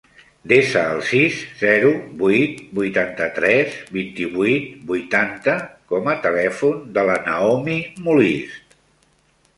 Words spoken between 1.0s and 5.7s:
sis, zero, vuit, vuitanta-tres, vint-i-vuit, vuitanta